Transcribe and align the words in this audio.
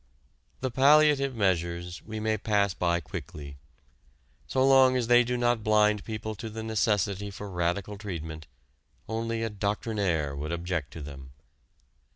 The 0.61 0.71
palliative 0.71 1.35
measures 1.35 2.01
we 2.01 2.19
may 2.19 2.35
pass 2.35 2.73
by 2.73 3.01
quickly. 3.01 3.57
So 4.47 4.65
long 4.67 4.97
as 4.97 5.05
they 5.05 5.23
do 5.23 5.37
not 5.37 5.63
blind 5.63 6.03
people 6.03 6.33
to 6.37 6.49
the 6.49 6.63
necessity 6.63 7.29
for 7.29 7.47
radical 7.51 7.99
treatment, 7.99 8.47
only 9.07 9.43
a 9.43 9.49
doctrinaire 9.51 10.35
would 10.35 10.51
object 10.51 10.91
to 10.93 11.03
them. 11.03 11.33